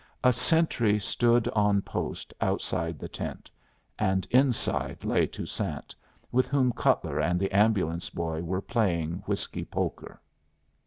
[0.23, 3.51] A sentry stood on post outside the tent,
[3.99, 5.93] and inside lay Toussaint,
[6.31, 10.19] with whom Cutler and the ambulance boy were playing whiskey poker.